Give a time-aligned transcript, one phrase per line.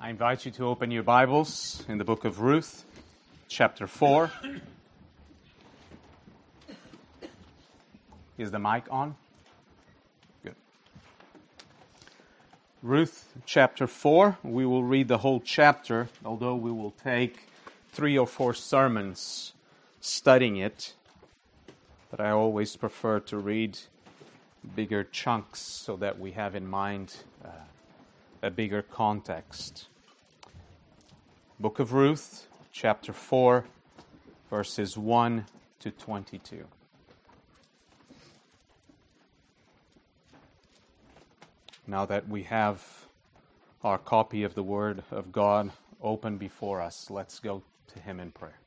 [0.00, 2.84] I invite you to open your Bibles in the book of Ruth,
[3.48, 4.30] chapter 4.
[8.38, 9.16] Is the mic on?
[10.44, 10.54] Good.
[12.80, 14.38] Ruth chapter 4.
[14.44, 17.48] We will read the whole chapter, although we will take
[17.90, 19.52] three or four sermons
[20.00, 20.94] studying it.
[22.08, 23.80] But I always prefer to read
[24.76, 27.48] bigger chunks so that we have in mind uh,
[28.42, 29.88] a bigger context.
[31.58, 33.64] Book of Ruth, chapter 4,
[34.48, 35.44] verses 1
[35.80, 36.64] to 22.
[41.88, 43.06] Now that we have
[43.82, 48.30] our copy of the Word of God open before us, let's go to Him in
[48.30, 48.58] prayer.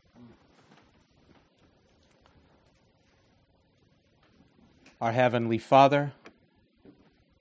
[5.00, 6.12] Our Heavenly Father,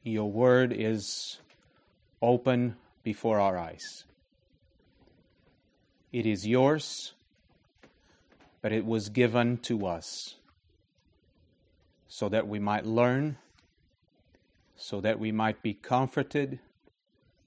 [0.04, 1.40] your Word is
[2.22, 4.04] open before our eyes.
[6.12, 7.14] It is yours,
[8.62, 10.34] but it was given to us
[12.08, 13.38] so that we might learn,
[14.76, 16.58] so that we might be comforted,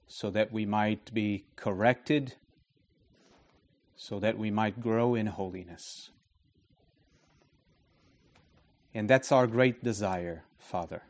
[0.06, 2.34] so that we might be corrected,
[3.96, 6.10] so that we might grow in holiness.
[8.94, 11.02] And that's our great desire, Father.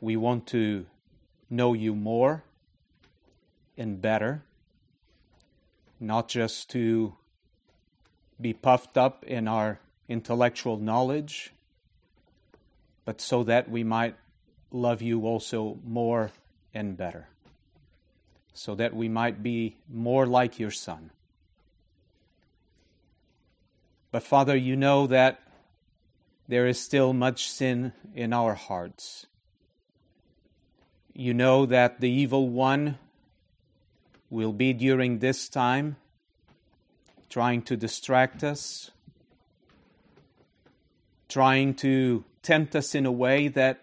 [0.00, 0.86] We want to
[1.48, 2.42] know you more
[3.76, 4.42] and better,
[6.00, 7.14] not just to
[8.40, 11.52] be puffed up in our intellectual knowledge,
[13.04, 14.16] but so that we might
[14.70, 16.32] love you also more
[16.74, 17.28] and better,
[18.52, 21.10] so that we might be more like your Son.
[24.10, 25.40] But Father, you know that
[26.48, 29.26] there is still much sin in our hearts
[31.18, 32.98] you know that the evil one
[34.28, 35.96] will be during this time
[37.30, 38.90] trying to distract us,
[41.26, 43.82] trying to tempt us in a way that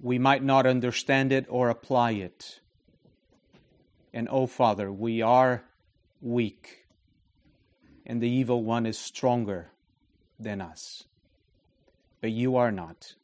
[0.00, 2.60] we might not understand it or apply it.
[4.12, 5.64] And oh, Father, we are
[6.20, 6.86] weak,
[8.06, 9.72] and the evil one is stronger
[10.38, 11.02] than us.
[12.20, 13.14] But you are not.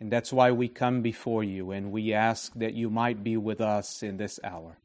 [0.00, 3.60] And that's why we come before you and we ask that you might be with
[3.60, 4.78] us in this hour.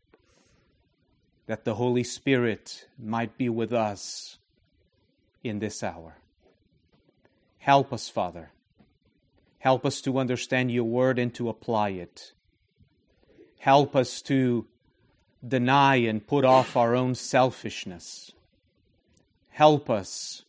[1.48, 4.38] That the Holy Spirit might be with us
[5.44, 6.18] in this hour.
[7.58, 8.52] Help us, Father.
[9.58, 12.34] Help us to understand your word and to apply it.
[13.60, 14.68] Help us to
[15.46, 18.32] deny and put off our own selfishness.
[19.50, 20.44] Help us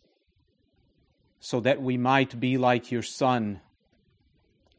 [1.41, 3.61] so that we might be like your Son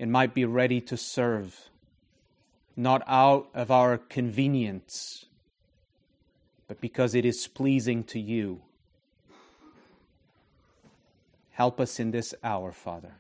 [0.02, 1.70] and might be ready to serve,
[2.76, 5.28] not out of our convenience,
[6.68, 8.62] but because it is pleasing to you.
[11.52, 13.14] Help us in this hour, Father.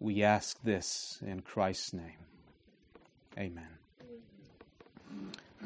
[0.00, 2.24] We ask this in Christ's name.
[3.38, 3.68] Amen.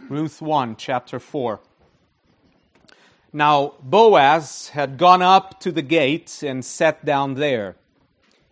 [0.08, 1.60] Ruth 1, chapter 4.
[3.32, 7.76] Now Boaz had gone up to the gate and sat down there.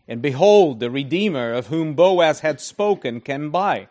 [0.08, 3.88] And behold, the Redeemer of whom Boaz had spoken came by.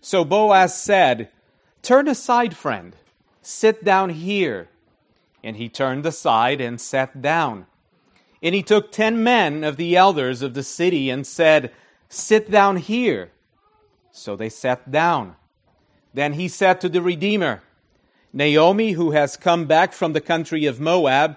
[0.00, 1.28] So Boaz said,
[1.82, 2.96] Turn aside, friend,
[3.42, 4.68] sit down here.
[5.44, 7.66] And he turned aside and sat down.
[8.42, 11.70] And he took ten men of the elders of the city and said,
[12.08, 13.30] Sit down here.
[14.10, 15.36] So they sat down.
[16.14, 17.62] Then he said to the Redeemer,
[18.32, 21.36] Naomi, who has come back from the country of Moab,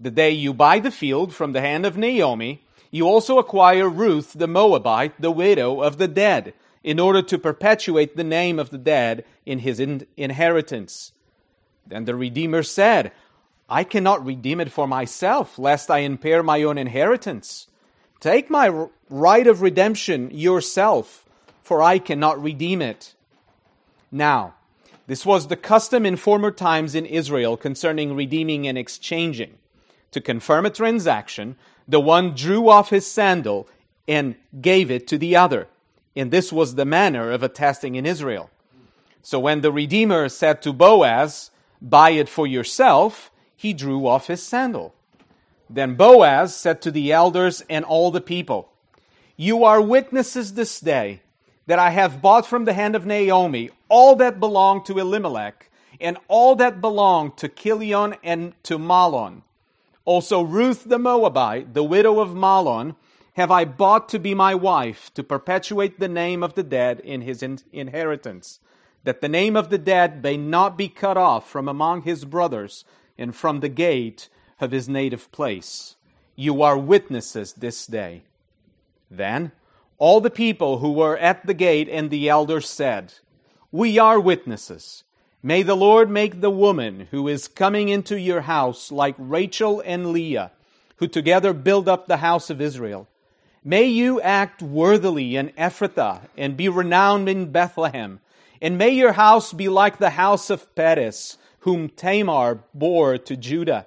[0.00, 4.32] the day you buy the field from the hand of Naomi, you also acquire Ruth
[4.32, 8.78] the Moabite, the widow of the dead, in order to perpetuate the name of the
[8.78, 11.12] dead in his in- inheritance.
[11.86, 13.12] Then the Redeemer said,
[13.68, 17.68] I cannot redeem it for myself, lest I impair my own inheritance.
[18.18, 21.24] Take my right of redemption yourself,
[21.62, 23.14] for I cannot redeem it.
[24.10, 24.54] Now,
[25.06, 29.58] this was the custom in former times in Israel concerning redeeming and exchanging
[30.12, 33.68] to confirm a transaction, the one drew off his sandal
[34.06, 35.68] and gave it to the other.
[36.16, 38.50] And this was the manner of attesting in Israel.
[39.22, 41.50] So when the Redeemer said to Boaz,
[41.82, 44.94] Buy it for yourself, he drew off his sandal.
[45.68, 48.72] Then Boaz said to the elders and all the people,
[49.36, 51.20] You are witnesses this day
[51.66, 55.70] that I have bought from the hand of Naomi all that belonged to Elimelech
[56.00, 59.42] and all that belonged to Chilion and to Mahlon.
[60.10, 62.96] Also Ruth the Moabite, the widow of Mahlon,
[63.34, 67.20] have I bought to be my wife to perpetuate the name of the dead in
[67.20, 68.58] his in- inheritance,
[69.04, 72.84] that the name of the dead may not be cut off from among his brothers
[73.16, 74.28] and from the gate
[74.60, 75.94] of his native place.
[76.34, 78.24] You are witnesses this day.
[79.12, 79.52] Then
[79.96, 83.14] all the people who were at the gate and the elders said,
[83.70, 85.04] We are witnesses.
[85.42, 90.12] May the Lord make the woman who is coming into your house like Rachel and
[90.12, 90.50] Leah,
[90.96, 93.08] who together build up the house of Israel.
[93.64, 98.20] May you act worthily in Ephrathah and be renowned in Bethlehem.
[98.60, 103.86] And may your house be like the house of Perez, whom Tamar bore to Judah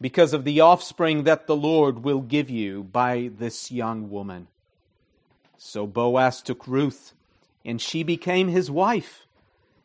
[0.00, 4.46] because of the offspring that the Lord will give you by this young woman.
[5.58, 7.14] So Boaz took Ruth,
[7.64, 9.26] and she became his wife.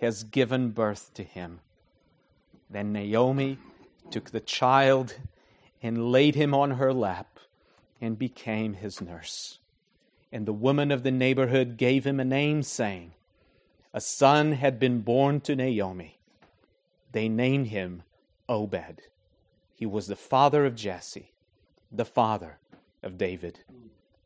[0.00, 1.60] has given birth to him.
[2.70, 3.58] Then Naomi
[4.10, 5.16] took the child
[5.82, 7.38] and laid him on her lap
[8.00, 9.58] and became his nurse.
[10.32, 13.12] And the woman of the neighborhood gave him a name, saying,
[13.94, 16.18] A son had been born to Naomi.
[17.12, 18.02] They named him
[18.48, 19.02] Obed.
[19.74, 21.32] He was the father of Jesse,
[21.90, 22.58] the father
[23.02, 23.60] of David.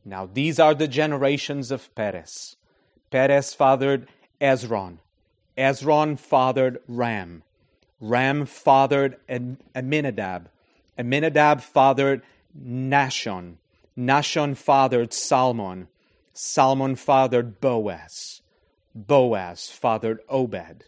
[0.05, 2.57] Now, these are the generations of Perez.
[3.11, 4.09] Perez fathered
[4.41, 4.99] Ezron.
[5.57, 7.43] Ezron fathered Ram.
[8.01, 10.49] Ram fathered Amminadab.
[10.99, 12.23] Amminadab fathered
[12.59, 13.57] Nahshon.
[13.97, 15.89] Nahshon fathered Salmon.
[16.33, 18.41] Salmon fathered Boaz.
[18.95, 20.85] Boaz fathered Obed.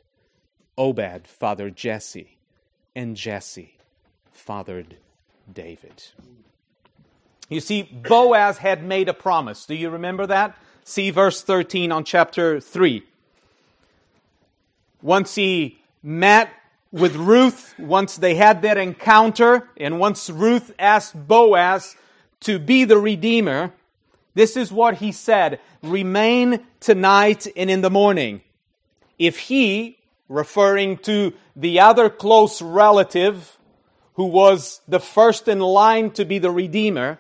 [0.76, 2.38] Obed fathered Jesse
[2.96, 3.78] and Jesse
[4.32, 4.96] fathered
[5.52, 6.04] David.
[7.48, 9.66] You see, Boaz had made a promise.
[9.66, 10.56] Do you remember that?
[10.84, 13.04] See verse 13 on chapter 3.
[15.04, 16.48] Once he met
[16.90, 21.94] with Ruth, once they had that encounter, and once Ruth asked Boaz
[22.40, 23.70] to be the Redeemer,
[24.32, 28.40] this is what he said Remain tonight and in the morning.
[29.18, 29.98] If he,
[30.30, 33.58] referring to the other close relative
[34.14, 37.18] who was the first in line to be the Redeemer.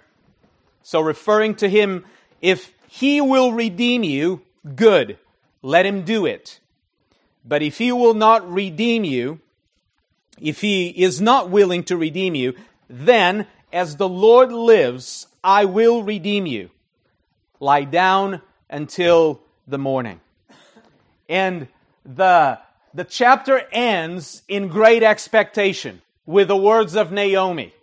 [0.82, 2.06] So, referring to him,
[2.40, 4.40] if he will redeem you,
[4.74, 5.18] good,
[5.60, 6.60] let him do it.
[7.44, 9.40] But if he will not redeem you,
[10.40, 12.54] if he is not willing to redeem you,
[12.88, 16.70] then, as the Lord lives, I will redeem you.
[17.60, 20.20] Lie down until the morning.
[21.28, 21.68] And
[22.04, 22.58] the
[22.92, 27.74] the chapter ends in great expectation with the words of Naomi,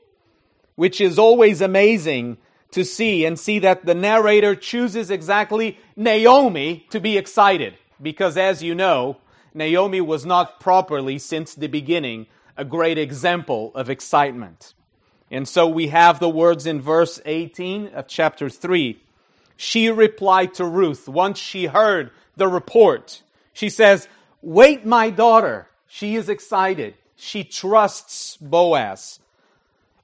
[0.75, 2.38] which is always amazing
[2.71, 7.74] to see and see that the narrator chooses exactly Naomi to be excited.
[8.01, 9.17] Because as you know,
[9.53, 12.27] Naomi was not properly, since the beginning,
[12.58, 14.74] a great example of excitement.
[15.29, 19.01] And so we have the words in verse 18 of chapter 3.
[19.58, 23.22] She replied to Ruth once she heard the report.
[23.53, 24.08] She says,
[24.41, 25.67] Wait, my daughter.
[25.88, 26.96] She is excited.
[27.15, 29.20] She trusts Boaz.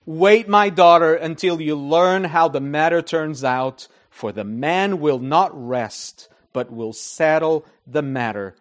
[0.06, 5.20] Wait, my daughter, until you learn how the matter turns out, for the man will
[5.20, 8.56] not rest, but will settle the matter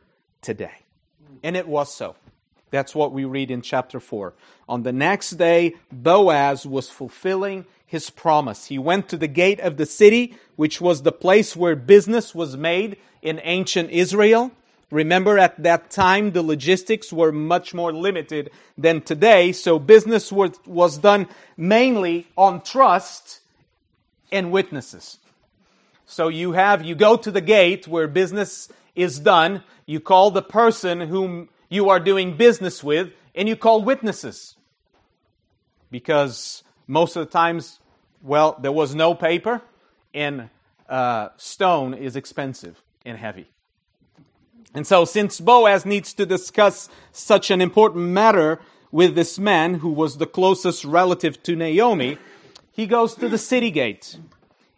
[0.46, 0.78] today.
[1.42, 2.14] And it was so.
[2.70, 4.32] That's what we read in chapter 4.
[4.68, 8.66] On the next day, Boaz was fulfilling his promise.
[8.66, 12.56] He went to the gate of the city, which was the place where business was
[12.56, 14.52] made in ancient Israel.
[14.92, 20.98] Remember, at that time, the logistics were much more limited than today, so business was,
[20.98, 21.26] done
[21.56, 23.40] mainly on trust
[24.30, 25.18] and witnesses.
[26.06, 30.42] So you have, you go to the gate where business is done, you call the
[30.42, 34.56] person whom you are doing business with, and you call witnesses.
[35.90, 37.80] Because most of the times,
[38.22, 39.62] well, there was no paper,
[40.14, 40.48] and
[40.88, 43.48] uh, stone is expensive and heavy.
[44.74, 48.60] And so, since Boaz needs to discuss such an important matter
[48.90, 52.18] with this man who was the closest relative to Naomi,
[52.72, 54.18] he goes to the city gate.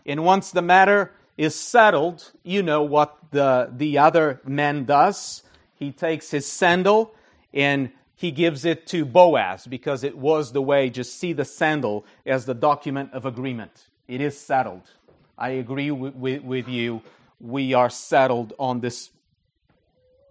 [0.06, 5.44] And once the matter is settled, you know what the, the other man does.
[5.76, 7.14] He takes his sandal
[7.54, 12.04] and he gives it to Boaz because it was the way, just see the sandal
[12.26, 13.86] as the document of agreement.
[14.08, 14.82] It is settled.
[15.38, 17.02] I agree with, with, with you.
[17.40, 19.10] We are settled on this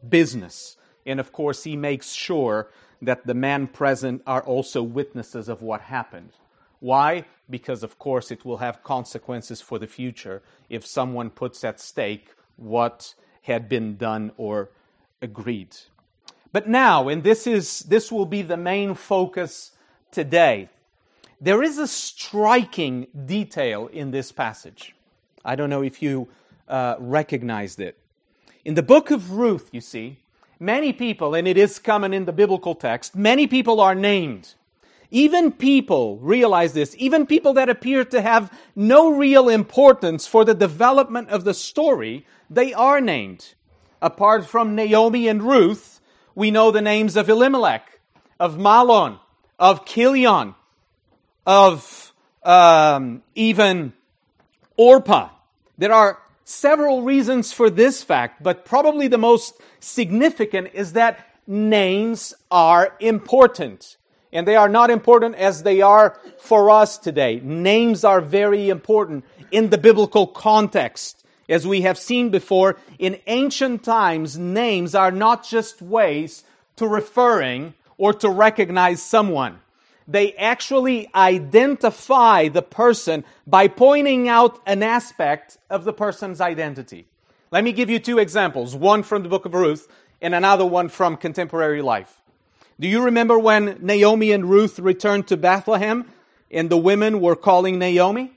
[0.07, 0.75] business.
[1.05, 2.67] And of course, he makes sure
[3.01, 6.31] that the men present are also witnesses of what happened.
[6.79, 7.25] Why?
[7.49, 12.29] Because, of course, it will have consequences for the future if someone puts at stake
[12.55, 14.69] what had been done or
[15.21, 15.75] agreed.
[16.51, 19.71] But now, and this, is, this will be the main focus
[20.11, 20.69] today,
[21.39, 24.95] there is a striking detail in this passage.
[25.45, 26.27] I don't know if you
[26.67, 27.97] uh, recognized it.
[28.65, 30.17] In the book of Ruth, you see,
[30.59, 34.55] many people, and it is common in the biblical text, many people are named.
[35.09, 40.53] Even people, realize this, even people that appear to have no real importance for the
[40.53, 43.53] development of the story, they are named.
[44.01, 46.01] Apart from Naomi and Ruth,
[46.35, 47.99] we know the names of Elimelech,
[48.39, 49.19] of Mahlon,
[49.57, 50.55] of Chilion,
[51.45, 53.93] of um, even
[54.75, 55.29] Orpah.
[55.77, 62.33] There are several reasons for this fact, but probably the most significant is that names
[62.51, 63.97] are important.
[64.33, 67.39] And they are not important as they are for us today.
[67.43, 71.23] Names are very important in the biblical context.
[71.49, 76.43] As we have seen before, in ancient times, names are not just ways
[76.75, 79.59] to referring or to recognize someone
[80.07, 87.07] they actually identify the person by pointing out an aspect of the person's identity.
[87.51, 89.87] Let me give you two examples one from the book of Ruth
[90.21, 92.21] and another one from contemporary life.
[92.79, 96.05] Do you remember when Naomi and Ruth returned to Bethlehem
[96.51, 98.33] and the women were calling Naomi?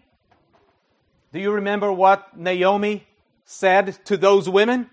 [1.32, 3.06] Do you remember what Naomi
[3.44, 4.88] said to those women?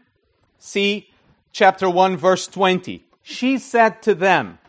[0.59, 1.09] See
[1.51, 3.03] chapter 1, verse 20.
[3.23, 4.59] She said to them,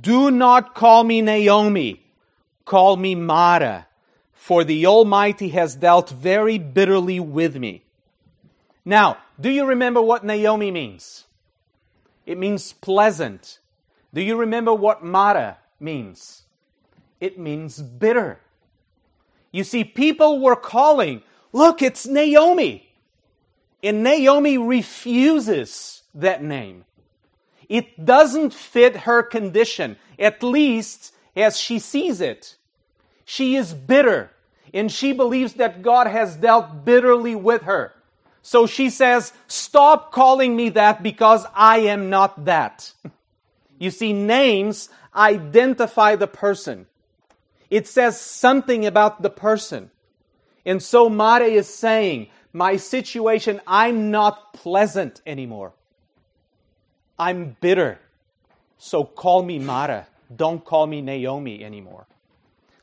[0.00, 2.02] do not call me Naomi,
[2.64, 3.86] call me Mara,
[4.32, 7.84] for the Almighty has dealt very bitterly with me.
[8.84, 11.26] Now, do you remember what Naomi means?
[12.24, 13.60] It means pleasant.
[14.16, 16.44] Do you remember what Mara means?
[17.20, 18.40] It means bitter.
[19.52, 21.20] You see, people were calling,
[21.52, 22.88] look, it's Naomi.
[23.82, 26.86] And Naomi refuses that name.
[27.68, 32.56] It doesn't fit her condition, at least as she sees it.
[33.26, 34.30] She is bitter,
[34.72, 37.92] and she believes that God has dealt bitterly with her.
[38.40, 42.94] So she says, Stop calling me that because I am not that.
[43.78, 46.86] You see, names identify the person,
[47.70, 49.90] it says something about the person.
[50.64, 55.72] And so Mare is saying, My situation, I'm not pleasant anymore.
[57.18, 57.98] I'm bitter.
[58.78, 60.06] So call me Mara.
[60.34, 62.06] Don't call me Naomi anymore.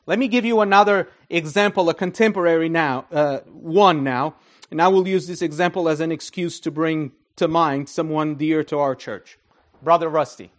[0.06, 4.34] Let me give you another example, a contemporary now, uh, one now.
[4.70, 8.64] And I will use this example as an excuse to bring to mind someone dear
[8.64, 9.38] to our church,
[9.82, 10.50] Brother Rusty.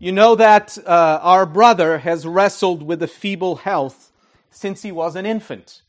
[0.00, 4.12] You know that uh, our brother has wrestled with a feeble health
[4.48, 5.82] since he was an infant.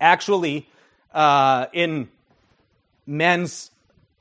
[0.00, 0.68] Actually,
[1.14, 2.08] uh, in
[3.06, 3.70] men's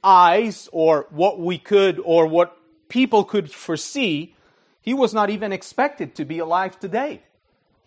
[0.03, 2.55] eyes or what we could or what
[2.87, 4.35] people could foresee,
[4.79, 7.21] he was not even expected to be alive today.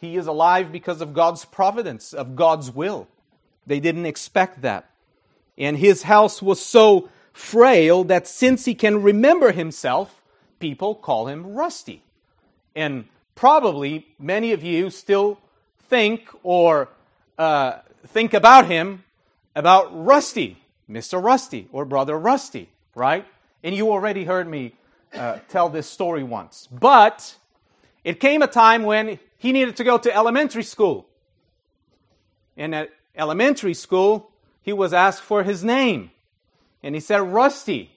[0.01, 3.07] He is alive because of God's providence, of God's will.
[3.65, 4.91] They didn't expect that.
[5.57, 10.22] And his house was so frail that since he can remember himself,
[10.63, 12.05] people call him Rusty.
[12.77, 15.41] And probably many of you still
[15.89, 16.89] think or
[17.37, 19.03] uh, think about him
[19.57, 20.57] about Rusty.
[20.89, 21.21] Mr.
[21.21, 23.27] Rusty or Brother Rusty, right?
[23.65, 24.75] And you already heard me
[25.13, 26.69] uh, tell this story once.
[26.71, 27.35] But
[28.05, 31.09] it came a time when he needed to go to elementary school.
[32.57, 34.31] And at elementary school,
[34.63, 36.13] he was asked for his name.
[36.85, 37.91] And he said, Rusty.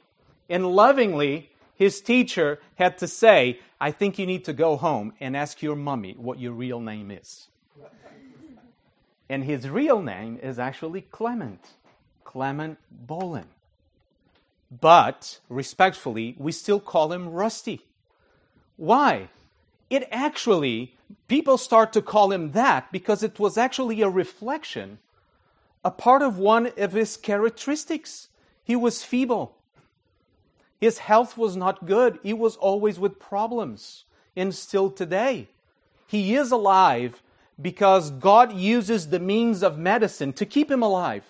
[0.50, 5.36] And lovingly, his teacher had to say, I think you need to go home and
[5.36, 7.48] ask your mummy what your real name is.
[9.30, 11.60] And his real name is actually Clement.
[12.24, 12.78] Clement
[13.08, 13.46] Bolin.
[14.72, 17.82] But, respectfully, we still call him Rusty.
[18.78, 19.30] Why?
[19.90, 20.96] It actually,
[21.28, 25.00] people start to call him that because it was actually a reflection,
[25.84, 28.30] a part of one of his characteristics.
[28.64, 29.56] he was feeble.
[30.86, 32.20] His health was not good.
[32.22, 34.06] He was always with problems.
[34.36, 35.50] And still today,
[36.06, 37.24] he is alive
[37.60, 41.24] because God uses the means of medicine to keep him alive.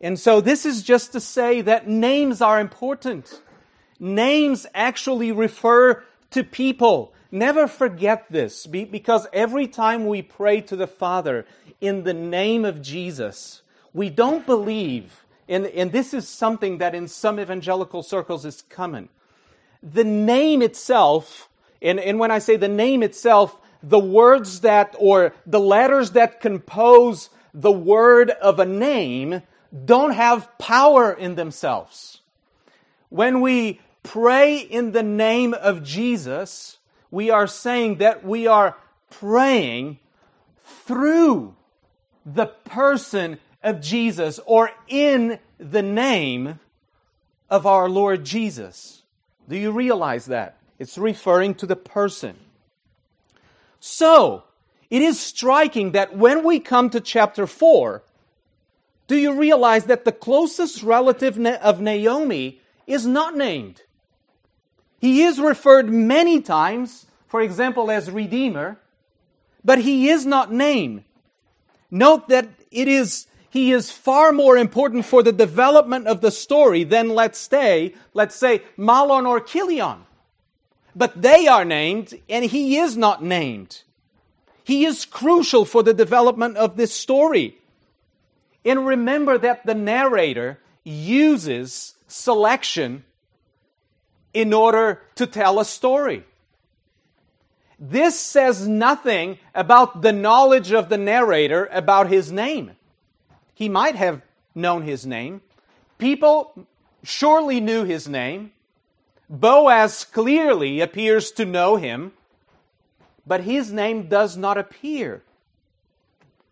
[0.00, 3.42] And so, this is just to say that names are important.
[3.98, 7.12] Names actually refer to people.
[7.32, 11.46] Never forget this because every time we pray to the Father
[11.80, 13.62] in the name of Jesus,
[13.92, 19.08] we don't believe, and, and this is something that in some evangelical circles is common.
[19.82, 21.48] The name itself,
[21.80, 26.40] and, and when I say the name itself, the words that, or the letters that
[26.40, 29.42] compose the word of a name
[29.84, 32.20] don't have power in themselves.
[33.08, 36.78] When we pray in the name of Jesus,
[37.10, 38.76] we are saying that we are
[39.10, 39.98] praying
[40.64, 41.54] through
[42.24, 46.60] the person of Jesus or in the name
[47.50, 49.02] of our Lord Jesus.
[49.48, 50.56] Do you realize that?
[50.78, 52.36] It's referring to the person.
[53.80, 54.44] So,
[54.88, 58.02] it is striking that when we come to chapter 4,
[59.08, 63.82] do you realize that the closest relative of Naomi is not named?
[65.00, 68.78] He is referred many times, for example, as Redeemer,
[69.64, 71.02] but he is not named.
[71.90, 76.84] Note that it is he is far more important for the development of the story
[76.84, 80.04] than let's say, let's say Mahlon or Chilion.
[80.94, 83.82] But they are named and he is not named.
[84.64, 87.58] He is crucial for the development of this story.
[88.64, 93.04] And remember that the narrator uses selection
[94.34, 96.24] in order to tell a story.
[97.78, 102.72] This says nothing about the knowledge of the narrator about his name.
[103.56, 104.20] He might have
[104.54, 105.40] known his name.
[105.96, 106.66] People
[107.02, 108.52] surely knew his name.
[109.30, 112.12] Boaz clearly appears to know him,
[113.26, 115.22] but his name does not appear.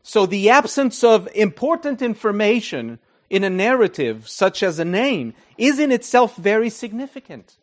[0.02, 5.92] So the absence of important information in a narrative, such as a name, is in
[5.92, 7.56] itself very significant.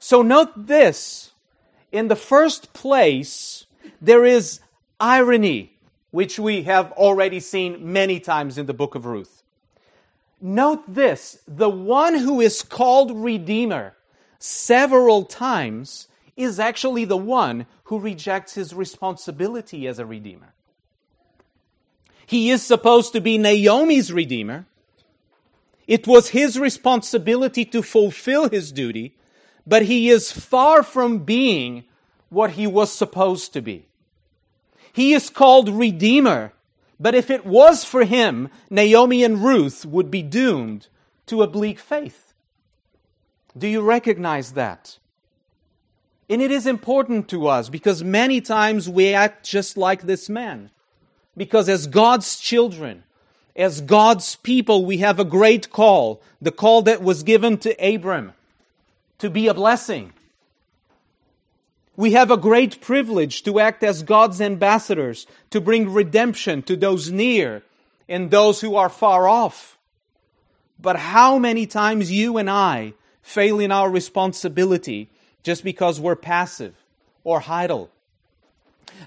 [0.00, 1.30] So note this.
[1.92, 3.66] In the first place,
[4.00, 4.58] there is
[4.98, 5.71] irony,
[6.12, 9.42] which we have already seen many times in the book of Ruth.
[10.40, 13.96] Note this the one who is called Redeemer
[14.38, 20.52] several times is actually the one who rejects his responsibility as a Redeemer.
[22.26, 24.66] He is supposed to be Naomi's redeemer.
[25.86, 29.16] It was his responsibility to fulfill his duty,
[29.66, 31.84] but he is far from being
[32.30, 33.86] what he was supposed to be.
[34.92, 36.52] He is called Redeemer,
[37.00, 40.88] but if it was for him, Naomi and Ruth would be doomed
[41.26, 42.34] to a bleak faith.
[43.56, 44.98] Do you recognize that?
[46.28, 50.70] And it is important to us because many times we act just like this man.
[51.36, 53.04] Because as God's children,
[53.56, 56.22] as God's people, we have a great call.
[56.40, 58.32] The call that was given to Abram
[59.18, 60.12] to be a blessing.
[61.96, 67.10] We have a great privilege to act as God's ambassadors, to bring redemption to those
[67.10, 67.62] near
[68.08, 69.78] and those who are far off.
[70.80, 75.10] But how many times you and I fail in our responsibility
[75.42, 76.74] just because we're passive
[77.24, 77.90] or idle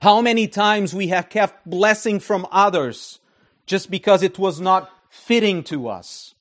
[0.01, 3.19] how many times we have kept blessing from others
[3.65, 6.34] just because it was not fitting to us.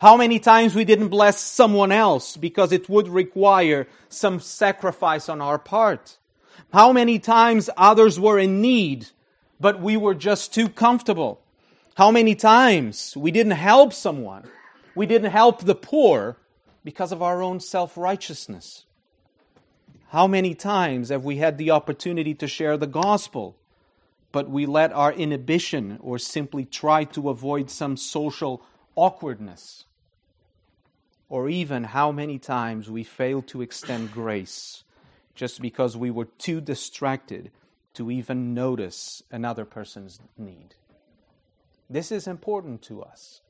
[0.00, 5.40] How many times we didn't bless someone else because it would require some sacrifice on
[5.40, 6.18] our part.
[6.72, 9.08] How many times others were in need,
[9.58, 11.40] but we were just too comfortable.
[11.96, 14.48] How many times we didn't help someone.
[14.94, 16.36] We didn't help the poor
[16.84, 18.84] because of our own self righteousness.
[20.10, 23.56] How many times have we had the opportunity to share the gospel,
[24.30, 28.62] but we let our inhibition or simply try to avoid some social
[28.94, 29.86] awkwardness?
[31.28, 34.84] Or even how many times we failed to extend grace
[35.34, 37.50] just because we were too distracted
[37.94, 40.74] to even notice another person's need?
[41.90, 43.40] This is important to us.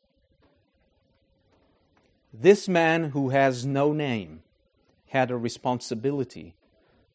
[2.33, 4.43] This man who has no name
[5.09, 6.55] had a responsibility,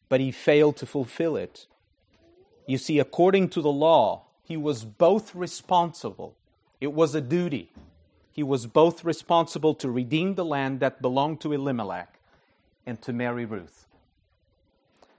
[0.08, 1.66] but he failed to fulfill it.
[2.66, 6.36] You see, according to the law, he was both responsible,
[6.80, 7.70] it was a duty.
[8.34, 12.18] He was both responsible to redeem the land that belonged to Elimelech
[12.84, 13.86] and to marry Ruth.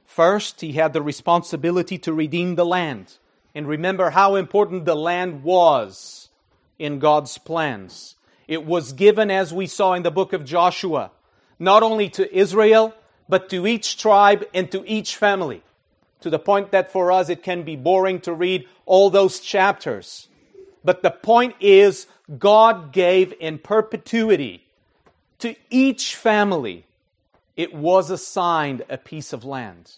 [0.05, 3.17] First, he had the responsibility to redeem the land.
[3.55, 6.27] And remember how important the land was
[6.77, 8.15] in God's plans.
[8.49, 11.11] It was given, as we saw in the book of Joshua,
[11.57, 12.93] not only to Israel,
[13.29, 15.63] but to each tribe and to each family.
[16.19, 20.27] To the point that for us it can be boring to read all those chapters.
[20.83, 22.07] But the point is,
[22.39, 24.65] God gave in perpetuity
[25.39, 26.85] to each family,
[27.55, 29.93] it was assigned a piece of land.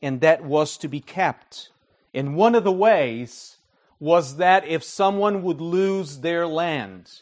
[0.00, 1.70] And that was to be kept.
[2.12, 3.56] And one of the ways
[3.98, 7.20] was that if someone would lose their land,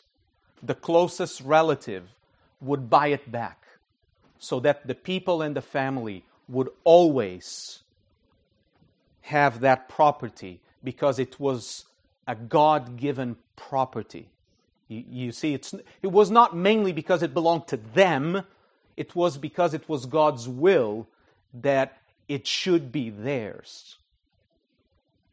[0.62, 2.08] the closest relative
[2.60, 3.64] would buy it back
[4.38, 7.80] so that the people and the family would always
[9.22, 11.84] have that property because it was
[12.26, 14.28] a God given property.
[14.88, 18.42] You, you, see, it was not mainly because it belonged to them,
[18.96, 21.08] it was because it was God's will
[21.54, 23.96] that it should be theirs.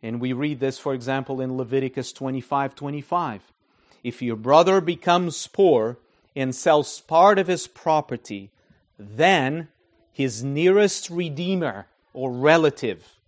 [0.02, 3.42] And we read this, for example, in Leviticus 25 25.
[4.04, 5.98] If your brother becomes poor
[6.36, 8.50] and sells part of his property,
[8.98, 9.68] then
[10.12, 13.20] his nearest redeemer or relative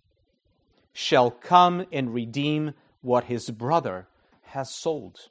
[0.94, 4.06] shall come and redeem what his brother
[4.46, 5.28] has sold.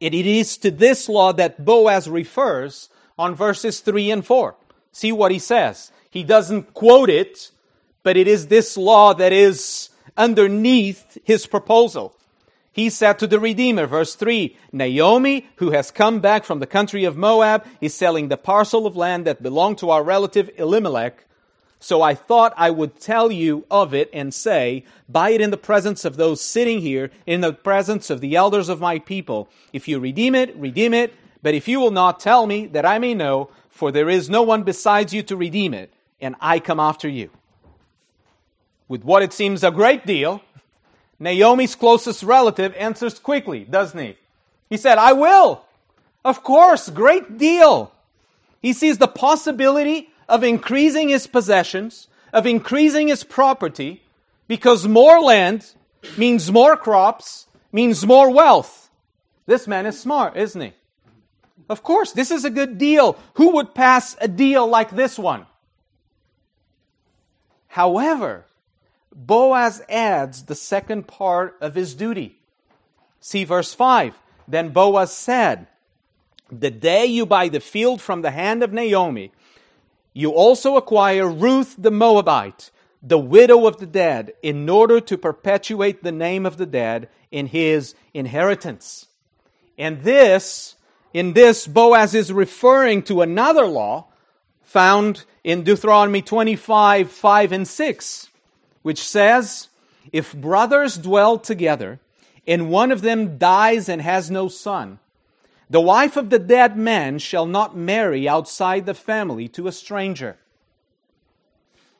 [0.00, 2.88] And it is to this law that Boaz refers
[3.18, 4.56] on verses 3 and 4.
[4.92, 5.92] See what he says.
[6.10, 7.50] He doesn't quote it,
[8.02, 12.16] but it is this law that is underneath his proposal.
[12.70, 17.04] He said to the Redeemer, verse 3 Naomi, who has come back from the country
[17.04, 21.24] of Moab, is selling the parcel of land that belonged to our relative Elimelech
[21.80, 25.56] so I thought I would tell you of it and say, Buy it in the
[25.56, 29.48] presence of those sitting here, in the presence of the elders of my people.
[29.72, 31.14] If you redeem it, redeem it.
[31.42, 34.42] But if you will not tell me, that I may know, for there is no
[34.42, 37.28] one besides you to redeem it, and I come after you.
[38.88, 40.40] With what it seems a great deal,
[41.18, 44.16] Naomi's closest relative answers quickly, doesn't he?
[44.70, 45.64] He said, I will.
[46.24, 47.92] Of course, great deal.
[48.62, 54.02] He sees the possibility of increasing his possessions, of increasing his property,
[54.48, 55.74] because more land
[56.16, 58.90] means more crops, means more wealth.
[59.46, 60.72] This man is smart, isn't he?
[61.68, 63.18] Of course, this is a good deal.
[63.34, 65.46] Who would pass a deal like this one?
[67.68, 68.44] However,
[69.14, 72.38] Boaz adds the second part of his duty.
[73.20, 74.14] See verse 5.
[74.46, 75.66] Then Boaz said,
[76.50, 79.32] The day you buy the field from the hand of Naomi,
[80.14, 82.70] you also acquire Ruth the Moabite,
[83.02, 87.46] the widow of the dead, in order to perpetuate the name of the dead in
[87.46, 89.06] his inheritance.
[89.76, 90.76] And this,
[91.12, 94.06] in this, Boaz is referring to another law
[94.62, 98.28] found in Deuteronomy 25, 5 and 6,
[98.82, 99.68] which says,
[100.12, 101.98] If brothers dwell together,
[102.46, 105.00] and one of them dies and has no son,
[105.74, 110.36] the wife of the dead man shall not marry outside the family to a stranger.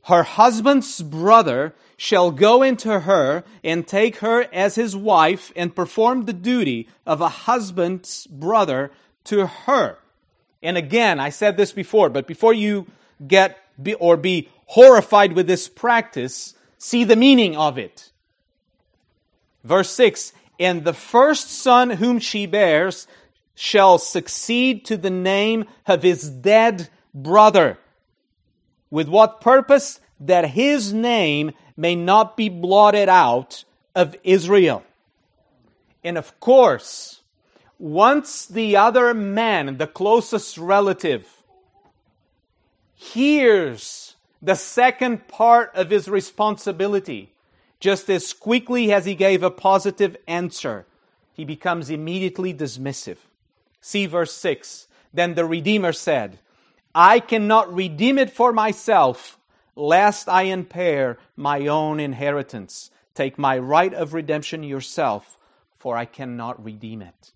[0.02, 6.26] Her husband's brother shall go into her and take her as his wife and perform
[6.26, 8.92] the duty of a husband's brother
[9.24, 9.98] to her.
[10.62, 12.87] And again, I said this before, but before you
[13.26, 18.12] get be, or be horrified with this practice, see the meaning of it.
[19.64, 23.08] Verse 6 And the first son whom she bears
[23.54, 27.78] shall succeed to the name of his dead brother.
[28.90, 30.00] With what purpose?
[30.20, 33.64] That his name may not be blotted out
[33.94, 34.84] of Israel.
[36.02, 37.22] And of course,
[37.78, 41.26] once the other man, the closest relative,
[42.94, 47.32] hears the second part of his responsibility,
[47.80, 50.86] just as quickly as he gave a positive answer,
[51.32, 53.18] he becomes immediately dismissive.
[53.87, 54.88] See verse 6.
[55.12, 56.38] Then the Redeemer said,
[56.94, 59.38] I cannot redeem it for myself,
[59.77, 62.90] lest I impair my own inheritance.
[63.14, 65.37] Take my right of redemption yourself,
[65.77, 67.33] for I cannot redeem it.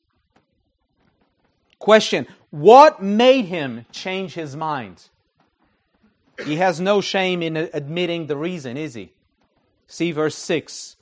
[1.79, 5.11] Question What made him change his mind?
[6.47, 9.13] He has no shame in admitting the reason, is he?
[9.87, 10.97] See verse 6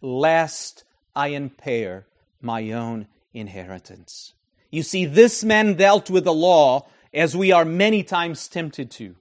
[0.00, 0.84] Lest
[1.16, 2.06] I impair
[2.40, 4.33] my own inheritance.
[4.74, 9.14] You see, this man dealt with the law as we are many times tempted to.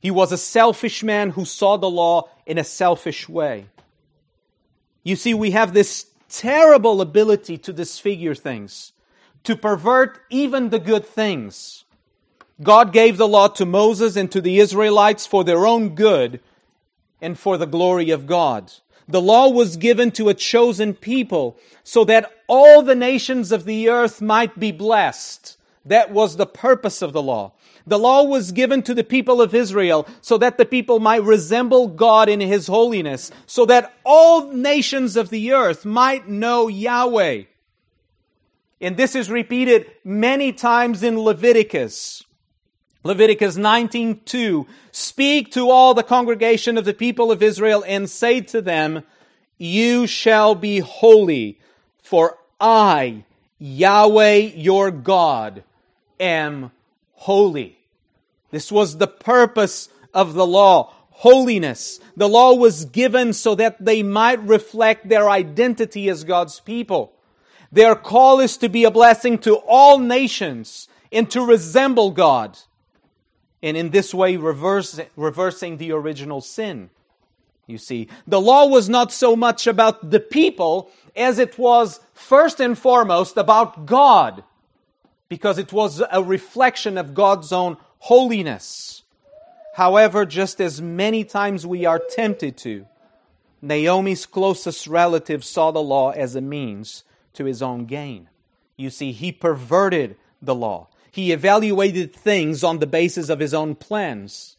[0.00, 3.66] He was a selfish man who saw the law in a selfish way.
[5.02, 8.92] You see, we have this terrible ability to disfigure things,
[9.44, 11.84] to pervert even the good things.
[12.62, 16.40] God gave the law to Moses and to the Israelites for their own good
[17.20, 18.72] and for the glory of God.
[19.08, 23.88] The law was given to a chosen people so that all the nations of the
[23.88, 25.56] earth might be blessed.
[25.86, 27.52] That was the purpose of the law.
[27.86, 31.88] The law was given to the people of Israel so that the people might resemble
[31.88, 37.44] God in His holiness, so that all nations of the earth might know Yahweh.
[38.82, 42.24] And this is repeated many times in Leviticus.
[43.04, 48.60] Leviticus 19:2 Speak to all the congregation of the people of Israel and say to
[48.60, 49.04] them
[49.56, 51.58] you shall be holy
[52.02, 53.24] for I
[53.58, 55.62] Yahweh your God
[56.18, 56.70] am
[57.14, 57.78] holy
[58.50, 61.98] this was the purpose of the law holiness.
[62.16, 67.12] The law was given so that they might reflect their identity as God's people.
[67.72, 72.58] Their call is to be a blessing to all nations and to resemble God.
[73.62, 76.90] And in this way, reverse, reversing the original sin.
[77.66, 82.60] You see, the law was not so much about the people as it was first
[82.60, 84.42] and foremost about God,
[85.28, 89.02] because it was a reflection of God's own holiness.
[89.74, 92.86] However, just as many times we are tempted to,
[93.60, 98.28] Naomi's closest relative saw the law as a means to his own gain.
[98.76, 100.88] You see, he perverted the law.
[101.10, 104.56] He evaluated things on the basis of his own plans.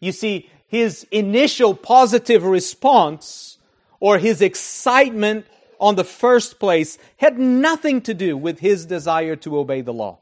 [0.00, 3.58] You see, his initial positive response
[4.00, 5.46] or his excitement
[5.80, 10.18] on the first place had nothing to do with his desire to obey the law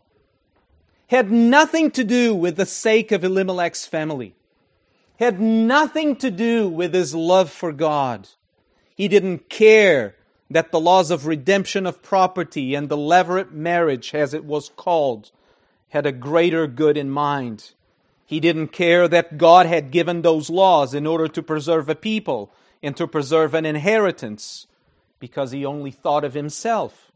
[1.09, 4.35] had nothing to do with the sake of Elimelech's family,
[5.19, 8.29] had nothing to do with his love for God.
[8.95, 10.17] He didn't care
[10.51, 15.31] that the laws of redemption of property and the levirate marriage, as it was called,
[15.91, 17.73] had a greater good in mind.
[18.27, 22.53] He didn't care that God had given those laws in order to preserve a people
[22.83, 24.67] and to preserve an inheritance,
[25.19, 27.11] because he only thought of himself.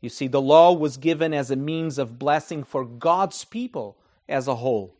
[0.00, 3.96] You see, the law was given as a means of blessing for God's people
[4.28, 4.94] as a whole.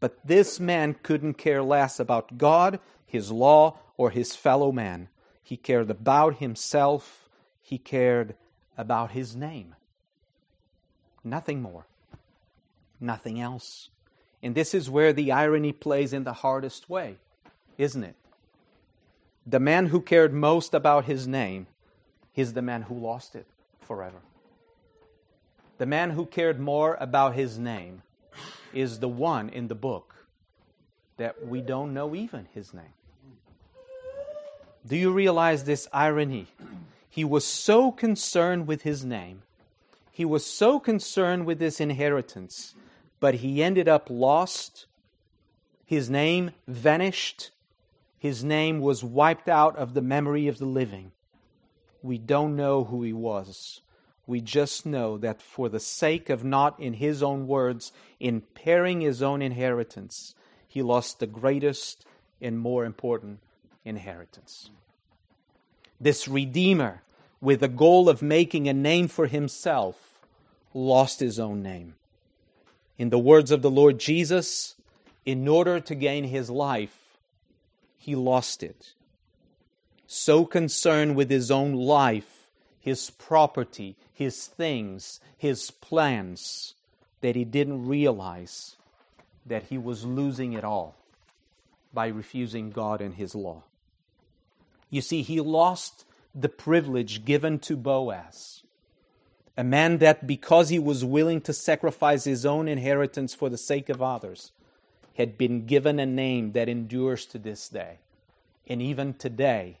[0.00, 5.08] But this man couldn't care less about God, his law, or his fellow man.
[5.42, 7.28] He cared about himself,
[7.62, 8.34] he cared
[8.76, 9.74] about his name.
[11.24, 11.86] Nothing more,
[13.00, 13.90] nothing else.
[14.42, 17.16] And this is where the irony plays in the hardest way,
[17.78, 18.14] isn't it?
[19.46, 21.66] The man who cared most about his name
[22.34, 23.46] is the man who lost it
[23.80, 24.18] forever.
[25.78, 28.02] The man who cared more about his name
[28.72, 30.14] is the one in the book
[31.16, 32.94] that we don't know even his name.
[34.86, 36.46] Do you realize this irony?
[37.08, 39.42] He was so concerned with his name,
[40.12, 42.74] he was so concerned with his inheritance,
[43.20, 44.86] but he ended up lost.
[45.84, 47.50] His name vanished.
[48.18, 51.12] His name was wiped out of the memory of the living.
[52.02, 53.80] We don't know who he was.
[54.26, 59.22] We just know that for the sake of not, in his own words, impairing his
[59.22, 60.34] own inheritance,
[60.66, 62.04] he lost the greatest
[62.40, 63.38] and more important
[63.84, 64.70] inheritance.
[66.00, 67.02] This Redeemer,
[67.40, 70.18] with the goal of making a name for himself,
[70.74, 71.94] lost his own name.
[72.98, 74.74] In the words of the Lord Jesus,
[75.24, 77.18] in order to gain his life,
[77.98, 78.92] he lost it.
[80.06, 86.74] So concerned with his own life, his property, his things, his plans,
[87.20, 88.76] that he didn't realize
[89.44, 90.94] that he was losing it all
[91.92, 93.64] by refusing God and his law.
[94.90, 96.04] You see, he lost
[96.34, 98.62] the privilege given to Boaz,
[99.56, 103.88] a man that, because he was willing to sacrifice his own inheritance for the sake
[103.88, 104.52] of others,
[105.14, 107.98] had been given a name that endures to this day.
[108.68, 109.78] And even today,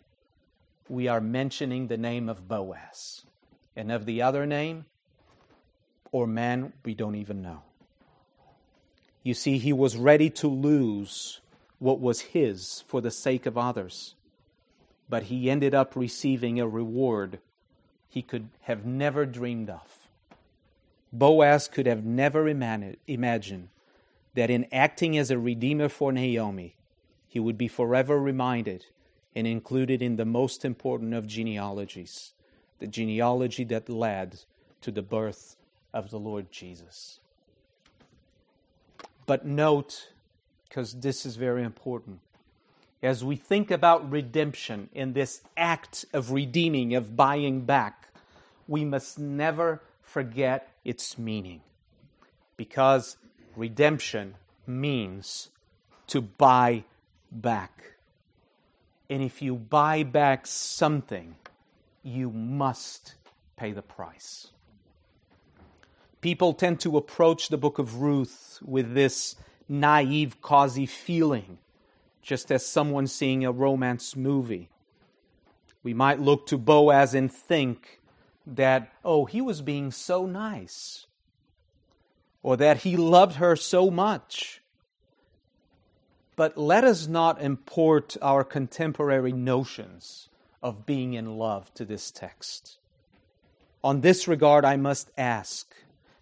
[0.88, 3.24] we are mentioning the name of Boaz.
[3.74, 4.86] And of the other name,
[6.10, 7.60] or man, we don't even know.
[9.22, 11.40] You see, he was ready to lose
[11.78, 14.14] what was his for the sake of others,
[15.10, 17.40] but he ended up receiving a reward
[18.16, 20.08] he could have never dreamed of.
[21.12, 23.68] Boaz could have never imagined
[24.32, 26.76] that in acting as a redeemer for Naomi,
[27.28, 28.86] he would be forever reminded
[29.34, 32.32] and included in the most important of genealogies,
[32.78, 34.40] the genealogy that led
[34.80, 35.56] to the birth
[35.92, 37.20] of the Lord Jesus.
[39.26, 40.08] But note,
[40.66, 42.20] because this is very important,
[43.02, 48.08] as we think about redemption in this act of redeeming, of buying back,
[48.66, 51.60] we must never forget its meaning.
[52.56, 53.16] Because
[53.54, 54.34] redemption
[54.66, 55.50] means
[56.08, 56.84] to buy
[57.30, 57.92] back.
[59.08, 61.36] And if you buy back something,
[62.02, 63.14] you must
[63.56, 64.48] pay the price.
[66.20, 69.36] People tend to approach the book of Ruth with this
[69.68, 71.58] naive, cozy feeling,
[72.26, 74.68] just as someone seeing a romance movie.
[75.84, 78.00] We might look to Boaz and think
[78.44, 81.06] that, oh, he was being so nice,
[82.42, 84.60] or that he loved her so much.
[86.34, 90.28] But let us not import our contemporary notions
[90.60, 92.78] of being in love to this text.
[93.84, 95.72] On this regard, I must ask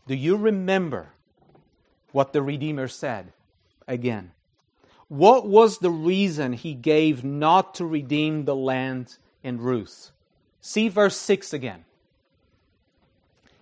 [0.07, 1.12] do you remember
[2.12, 3.33] what the Redeemer said?
[3.88, 4.33] Again,
[5.09, 10.11] what was the reason he gave not to redeem the land in Ruth?
[10.61, 11.85] See verse 6 again.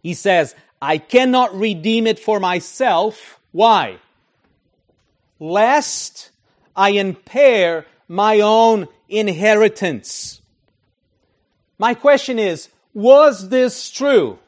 [0.02, 3.38] He says, I cannot redeem it for myself.
[3.52, 3.98] Why?
[5.38, 6.30] Lest
[6.74, 10.40] I impair my own inheritance.
[11.78, 14.38] My question is, was this true?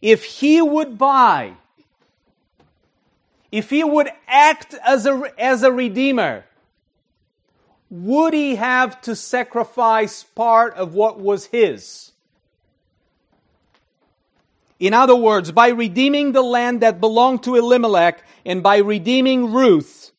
[0.00, 1.54] If he would buy,
[3.52, 6.46] if he would act as a, as a redeemer,
[7.90, 12.12] would he have to sacrifice part of what was his?
[14.80, 20.10] In other words, by redeeming the land that belonged to Elimelech and by redeeming Ruth,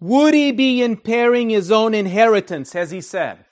[0.00, 3.44] would he be impairing his own inheritance, as he said?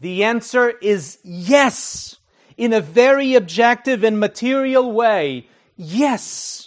[0.00, 2.16] The answer is yes.
[2.58, 6.65] In a very objective and material way, yes.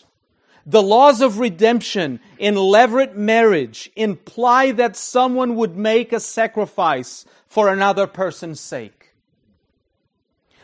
[0.70, 7.70] The laws of redemption in levirate marriage imply that someone would make a sacrifice for
[7.70, 9.16] another person's sake.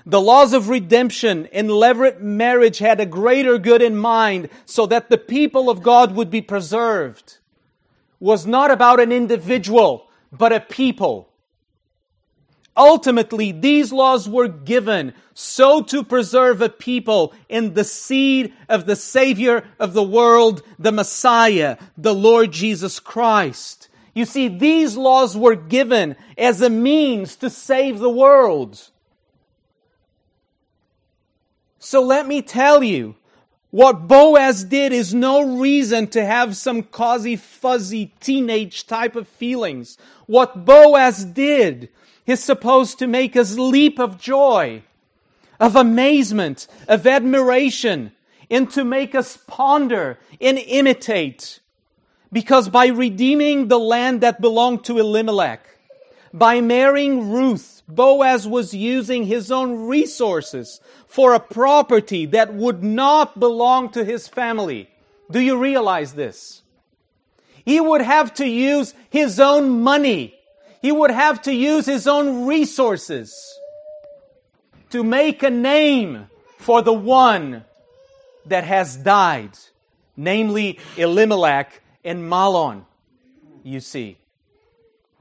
[0.05, 5.09] The laws of redemption in levirate marriage had a greater good in mind so that
[5.09, 7.39] the people of God would be preserved
[8.19, 11.29] was not about an individual, but a people.
[12.77, 18.95] Ultimately, these laws were given so to preserve a people in the seed of the
[18.95, 23.87] Savior of the world, the Messiah, the Lord Jesus Christ.
[24.13, 28.89] You see, these laws were given as a means to save the world.
[31.79, 33.15] So let me tell you,
[33.71, 39.97] what Boaz did is no reason to have some cozy, fuzzy teenage type of feelings.
[40.27, 41.89] What Boaz did
[42.25, 44.83] is supposed to make us leap of joy,
[45.59, 48.11] of amazement, of admiration,
[48.49, 51.59] and to make us ponder and imitate.
[52.31, 55.65] Because by redeeming the land that belonged to Elimelech,
[56.33, 63.39] by marrying Ruth, Boaz was using his own resources for a property that would not
[63.39, 64.89] belong to his family.
[65.31, 66.61] Do you realize this?
[67.63, 70.35] He would have to use his own money.
[70.85, 73.59] He would have to use his own resources
[74.91, 76.27] to make a name
[76.59, 77.65] for the one
[78.45, 79.57] that has died,
[80.15, 82.85] namely Elimelech and Mahlon,
[83.63, 84.19] you see.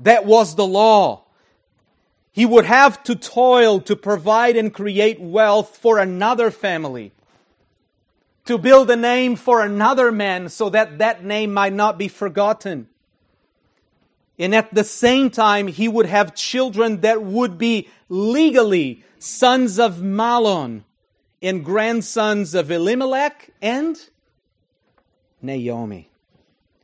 [0.00, 1.24] That was the law.
[2.30, 7.12] He would have to toil to provide and create wealth for another family,
[8.44, 12.88] to build a name for another man so that that name might not be forgotten.
[14.38, 19.98] And at the same time, he would have children that would be legally sons of
[19.98, 20.82] Mahlon
[21.40, 23.96] and grandsons of Elimelech and
[25.40, 26.10] Naomi.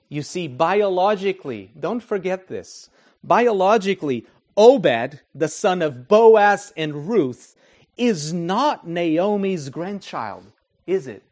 [0.09, 2.91] You see, biologically, don't forget this.
[3.25, 7.57] Biologically, Obed, the son of Boaz and Ruth,
[7.97, 10.45] is not Naomi's grandchild,
[10.87, 11.23] is it?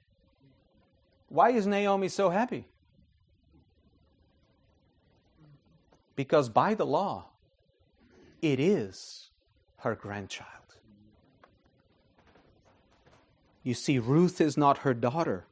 [1.28, 2.66] Why is Naomi so happy?
[6.18, 7.26] Because by the law,
[8.42, 9.28] it is
[9.76, 10.74] her grandchild.
[13.62, 15.44] You see, Ruth is not her daughter,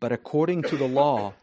[0.00, 1.34] but according to the law,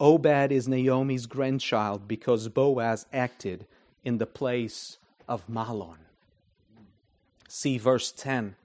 [0.00, 3.66] Obed is Naomi's grandchild because Boaz acted
[4.02, 4.96] in the place
[5.28, 5.98] of Mahlon.
[7.46, 8.56] See verse 10.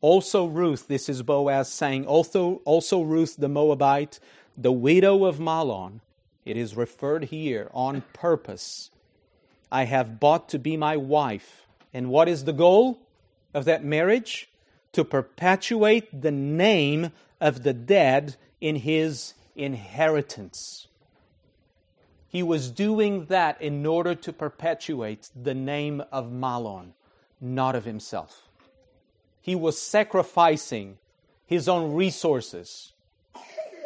[0.00, 4.18] Also, Ruth, this is Boaz saying, also, also Ruth the Moabite,
[4.56, 6.00] the widow of Mahlon,
[6.44, 8.90] it is referred here on purpose.
[9.70, 11.66] I have bought to be my wife.
[11.94, 12.98] And what is the goal
[13.54, 14.48] of that marriage?
[14.92, 20.88] To perpetuate the name of the dead in his inheritance.
[22.28, 26.92] He was doing that in order to perpetuate the name of Mahlon,
[27.40, 28.48] not of himself.
[29.40, 30.98] He was sacrificing
[31.44, 32.92] his own resources.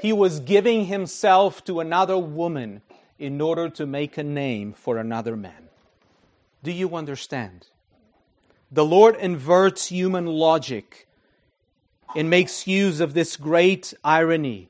[0.00, 2.82] He was giving himself to another woman
[3.18, 5.68] in order to make a name for another man.
[6.62, 7.68] Do you understand?
[8.70, 11.06] The Lord inverts human logic
[12.14, 14.68] and makes use of this great irony.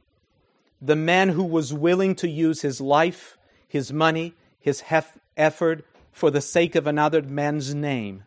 [0.81, 6.31] The man who was willing to use his life, his money, his hef- effort for
[6.31, 8.25] the sake of another man's name.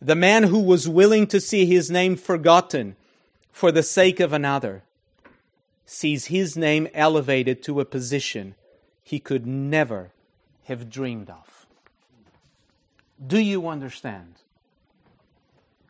[0.00, 2.96] The man who was willing to see his name forgotten
[3.50, 4.82] for the sake of another
[5.86, 8.54] sees his name elevated to a position
[9.02, 10.10] he could never
[10.64, 11.66] have dreamed of.
[13.24, 14.34] Do you understand?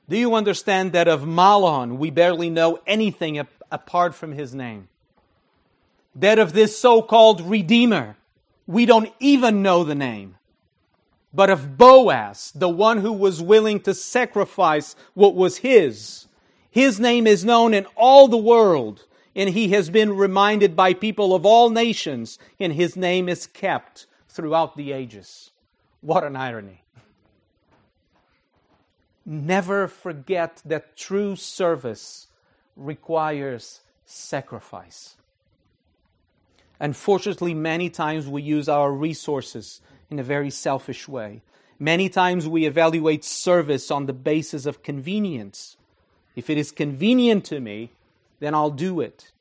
[0.08, 3.38] Do you understand that of Mahlon we barely know anything
[3.70, 4.88] apart from his name?
[6.14, 8.16] That of this so called Redeemer
[8.66, 10.36] we don't even know the name.
[11.32, 16.26] But of Boaz, the one who was willing to sacrifice what was his,
[16.70, 19.04] his name is known in all the world,
[19.34, 24.06] and he has been reminded by people of all nations, and his name is kept
[24.28, 25.50] throughout the ages.
[26.00, 26.82] What an irony.
[29.26, 32.26] Never forget that true service
[32.76, 35.16] requires sacrifice.
[36.78, 39.80] Unfortunately, many times we use our resources
[40.10, 41.40] in a very selfish way.
[41.78, 45.76] Many times we evaluate service on the basis of convenience.
[46.36, 47.90] If it is convenient to me,
[48.44, 49.32] then I'll do it.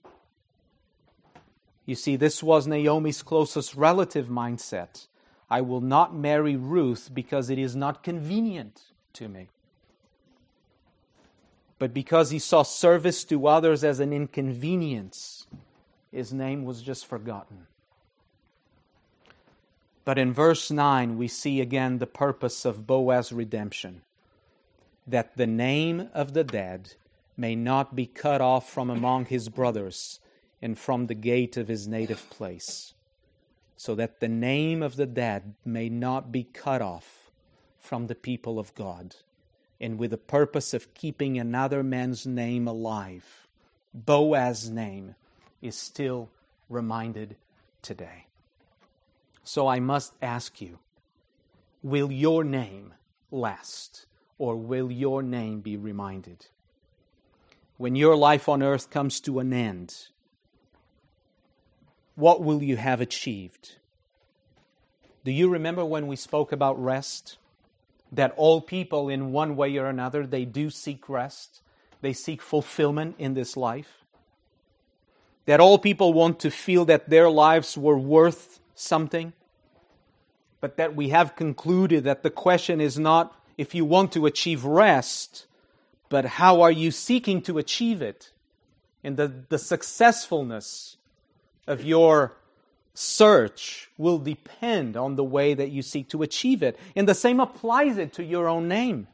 [1.86, 5.08] You see, this was Naomi's closest relative mindset.
[5.49, 8.82] I will not marry Ruth because it is not convenient
[9.14, 9.49] to me.
[11.80, 15.47] But because he saw service to others as an inconvenience,
[16.10, 17.68] his name was just forgotten.
[20.06, 24.04] But in verse 9, we see again the purpose of Boaz's redemption
[25.06, 26.93] that the name of the dead
[27.36, 30.19] may not be cut off from among his brothers
[30.61, 32.93] and from the gate of his native place,
[33.75, 37.31] so that the name of the dead may not be cut off
[37.79, 39.15] from the people of God,
[39.81, 43.47] and with the purpose of keeping another man's name alive,
[43.93, 45.15] Boaz's name
[45.61, 46.29] is still
[46.69, 47.36] reminded
[47.81, 48.27] today.
[49.43, 50.79] So I must ask you
[51.81, 52.93] will your name
[53.29, 54.05] last,
[54.38, 56.45] or will your name be reminded?
[57.78, 60.07] When your life on earth comes to an end,
[62.15, 63.78] what will you have achieved?
[65.24, 67.38] Do you remember when we spoke about rest?
[68.11, 71.61] That all people, in one way or another, they do seek rest.
[72.01, 74.03] They seek fulfillment in this life
[75.45, 79.34] that all people want to feel that their lives were worth something,
[80.61, 84.63] but that we have concluded that the question is not if you want to achieve
[84.63, 85.45] rest,
[86.14, 88.30] but how are you seeking to achieve it?
[89.03, 90.97] And the, the successfulness
[91.66, 92.34] of your
[92.93, 96.78] search will depend on the way that you seek to achieve it.
[96.95, 99.07] And the same applies it to your own name.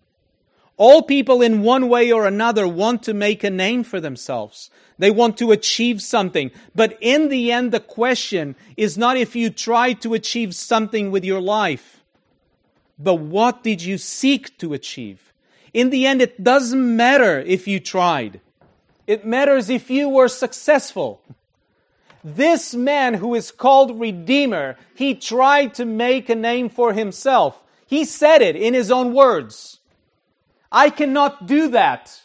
[0.76, 4.70] All people, in one way or another, want to make a name for themselves.
[4.98, 6.52] They want to achieve something.
[6.76, 11.24] But in the end, the question is not if you try to achieve something with
[11.24, 12.04] your life,
[13.02, 15.29] but what did you seek to achieve?
[15.74, 18.42] In the end, it doesn't matter if you tried.
[19.08, 21.22] It matters if you were successful.
[22.24, 27.64] This man who is called Redeemer, he tried to make a name for himself.
[27.88, 29.80] He said it in his own words.
[30.72, 32.22] I cannot do that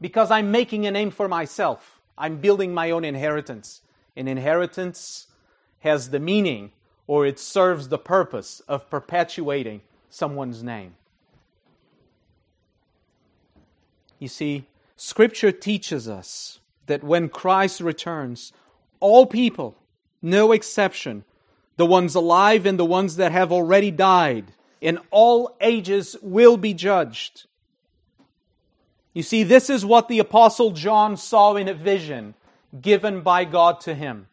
[0.00, 2.00] because I'm making a name for myself.
[2.16, 3.82] I'm building my own inheritance.
[4.16, 5.26] An inheritance
[5.80, 6.72] has the meaning
[7.06, 10.94] or it serves the purpose of perpetuating someone's name.
[14.18, 14.66] You see,
[14.96, 18.52] Scripture teaches us that when Christ returns,
[19.00, 19.76] all people,
[20.20, 21.24] no exception,
[21.76, 26.74] the ones alive and the ones that have already died, in all ages will be
[26.74, 27.46] judged.
[29.14, 32.34] You see, this is what the Apostle John saw in a vision
[32.80, 34.26] given by God to him.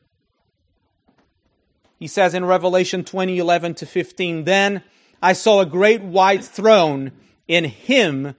[1.97, 4.83] He says in Revelation 20 11 to 15, Then
[5.21, 7.11] I saw a great white throne
[7.47, 8.35] in him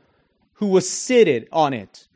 [0.57, 2.07] who was seated on it.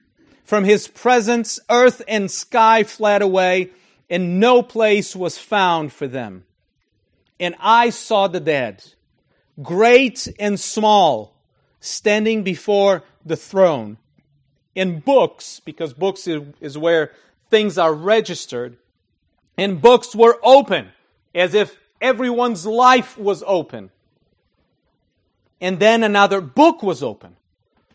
[0.44, 3.70] From his presence, earth and sky fled away,
[4.08, 6.44] and no place was found for them.
[7.38, 8.84] And I saw the dead,
[9.62, 11.36] great and small,
[11.80, 13.96] standing before the throne
[14.74, 17.12] in books, because books is where
[17.48, 18.76] things are registered,
[19.56, 20.90] and books were open,
[21.34, 23.90] as if everyone's life was open.
[25.60, 27.36] And then another book was open,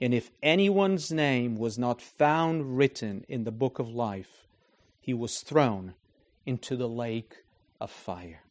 [0.00, 4.46] And if anyone's name was not found written in the book of life,
[5.00, 5.94] he was thrown
[6.44, 7.44] into the lake
[7.80, 8.42] of fire.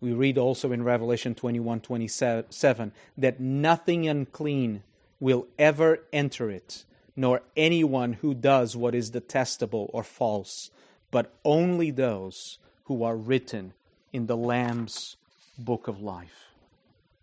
[0.00, 4.82] We read also in Revelation 21 27 that nothing unclean
[5.18, 10.70] will ever enter it, nor anyone who does what is detestable or false,
[11.10, 13.74] but only those who are written
[14.12, 15.16] in the Lamb's
[15.58, 16.48] book of life.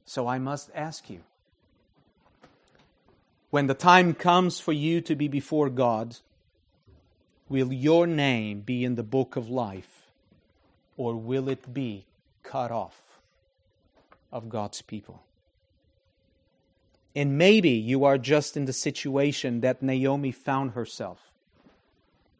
[0.05, 1.21] So I must ask you
[3.49, 6.17] when the time comes for you to be before God,
[7.49, 10.07] will your name be in the book of life
[10.97, 12.05] or will it be
[12.43, 13.19] cut off
[14.31, 15.23] of God's people?
[17.15, 21.31] And maybe you are just in the situation that Naomi found herself.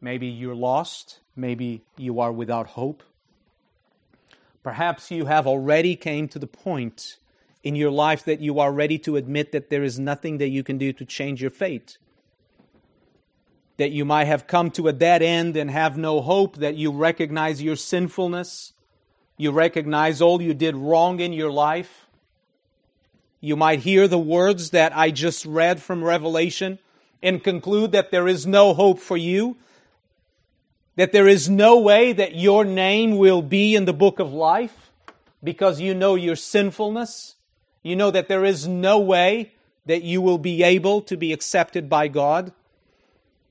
[0.00, 1.18] Maybe you're lost.
[1.34, 3.02] Maybe you are without hope.
[4.62, 7.16] Perhaps you have already came to the point
[7.62, 10.62] in your life that you are ready to admit that there is nothing that you
[10.62, 11.98] can do to change your fate.
[13.76, 16.90] That you might have come to a dead end and have no hope, that you
[16.90, 18.72] recognize your sinfulness,
[19.36, 22.06] you recognize all you did wrong in your life.
[23.40, 26.80] You might hear the words that I just read from Revelation
[27.22, 29.56] and conclude that there is no hope for you,
[30.96, 34.90] that there is no way that your name will be in the book of life
[35.42, 37.36] because you know your sinfulness.
[37.82, 39.52] You know that there is no way
[39.86, 42.52] that you will be able to be accepted by God.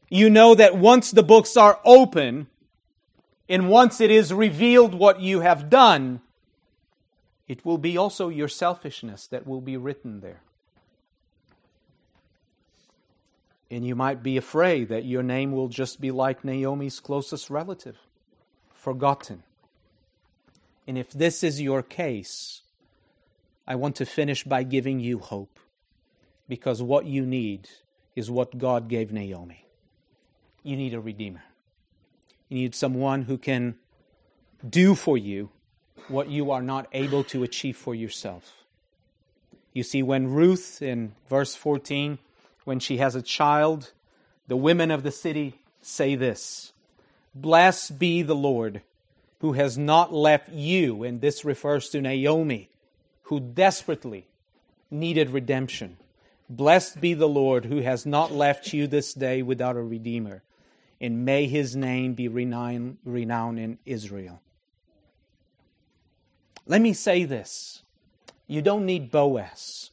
[0.10, 2.48] You know that once the books are open
[3.50, 6.22] and once it is revealed what you have done,
[7.48, 10.42] it will be also your selfishness that will be written there.
[13.70, 17.98] And you might be afraid that your name will just be like Naomi's closest relative,
[18.74, 19.44] forgotten.
[20.86, 22.62] And if this is your case,
[23.68, 25.60] I want to finish by giving you hope
[26.48, 27.68] because what you need
[28.16, 29.66] is what God gave Naomi.
[30.64, 31.44] You need a redeemer.
[32.50, 33.76] You need someone who can
[34.68, 35.50] do for you
[36.08, 38.64] what you are not able to achieve for yourself.
[39.74, 42.18] You see, when Ruth, in verse 14,
[42.64, 43.92] when she has a child,
[44.48, 46.72] the women of the city say this
[47.36, 48.82] Blessed be the Lord
[49.40, 52.70] who has not left you, and this refers to Naomi,
[53.28, 54.26] who desperately
[54.90, 55.98] needed redemption.
[56.50, 60.44] Blessed be the Lord who has not left you this day without a redeemer,
[61.02, 64.42] and may his name be renowned, in Israel.
[66.66, 67.84] Let me say this
[68.48, 69.92] you don't need Boaz.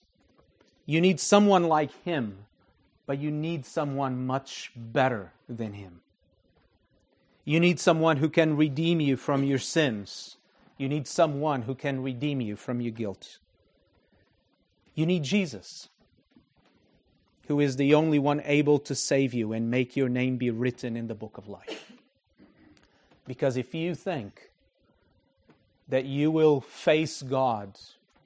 [0.87, 2.45] You need someone like him,
[3.05, 6.03] but you need someone much better than him.
[7.45, 10.37] You need someone who can redeem you from your sins
[10.77, 13.39] you need someone who can redeem you from your guilt.
[14.95, 15.89] You need Jesus,
[17.47, 20.97] who is the only one able to save you and make your name be written
[20.97, 21.93] in the book of life.
[23.27, 24.51] Because if you think
[25.89, 27.79] that you will face God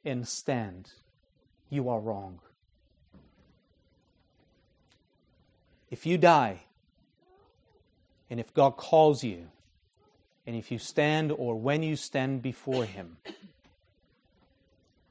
[0.04, 0.92] and stand,
[1.70, 2.40] you are wrong.
[5.90, 6.64] If you die,
[8.30, 9.48] and if God calls you,
[10.48, 13.18] and if you stand or when you stand before Him,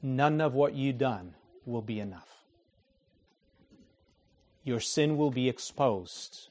[0.01, 2.27] none of what you've done will be enough.
[4.63, 6.49] Your sin will be exposed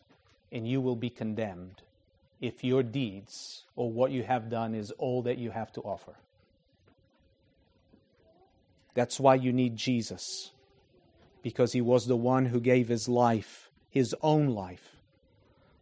[0.53, 1.83] and you will be condemned
[2.41, 6.15] if your deeds or what you have done is all that you have to offer.
[8.95, 10.53] That's why you need Jesus,
[11.43, 14.96] because He was the one who gave His life, His own life,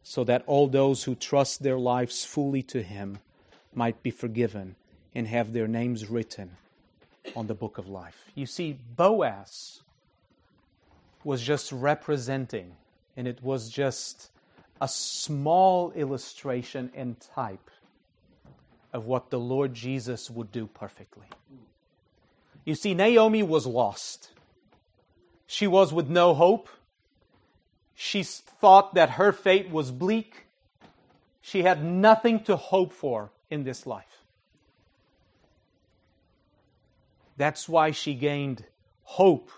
[0.05, 3.19] so that all those who trust their lives fully to Him
[3.75, 4.77] might be forgiven
[5.15, 6.57] and have their names written
[7.35, 8.27] on the book of life.
[8.35, 9.81] You see, Boaz
[11.25, 12.77] was just representing,
[13.17, 14.31] and it was just
[14.81, 17.71] a small illustration and type
[18.93, 21.27] of what the Lord Jesus would do perfectly.
[22.67, 24.31] You see, Naomi was lost.
[25.47, 26.69] She was with no hope.
[27.95, 30.47] She thought that her fate was bleak.
[31.41, 34.25] She had nothing to hope for in this life.
[37.37, 38.65] That's why she gained
[39.03, 39.51] hope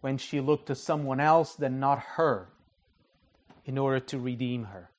[0.00, 2.48] when she looked to someone else than not her
[3.66, 4.90] in order to redeem her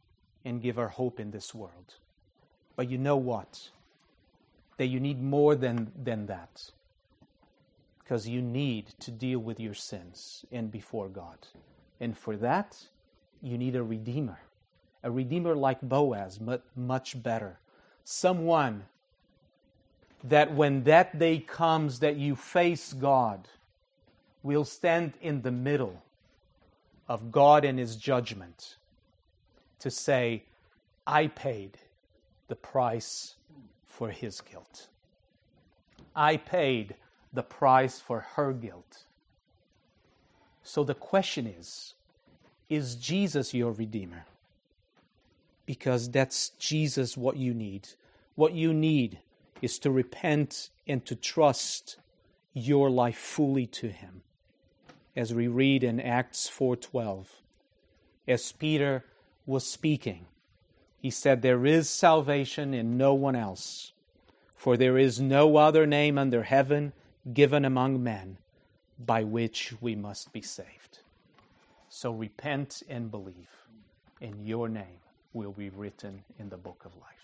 [0.45, 1.95] and give her hope in this world.
[2.75, 3.69] But you know what?
[4.77, 6.71] That you need more than, than that.
[8.11, 11.47] Because you need to deal with your sins and before God.
[12.01, 12.77] And for that,
[13.41, 14.41] you need a redeemer.
[15.01, 17.59] A redeemer like Boaz, but much better.
[18.03, 18.83] Someone
[20.25, 23.47] that when that day comes that you face God,
[24.43, 26.03] will stand in the middle
[27.07, 28.75] of God and His judgment
[29.79, 30.43] to say,
[31.07, 31.77] I paid
[32.49, 33.35] the price
[33.85, 34.89] for his guilt.
[36.13, 36.95] I paid
[37.33, 39.03] the price for her guilt.
[40.63, 41.93] So the question is
[42.69, 44.25] Is Jesus your Redeemer?
[45.65, 47.89] Because that's Jesus what you need.
[48.35, 49.19] What you need
[49.61, 51.97] is to repent and to trust
[52.53, 54.21] your life fully to him
[55.15, 57.41] as we read in acts 4:12
[58.27, 59.05] as peter
[59.45, 60.25] was speaking
[60.97, 63.93] he said there is salvation in no one else
[64.55, 66.91] for there is no other name under heaven
[67.33, 68.37] given among men
[68.99, 70.99] by which we must be saved.
[71.89, 73.49] So repent and believe.
[74.21, 74.99] And your name
[75.33, 77.20] will be written in the book of life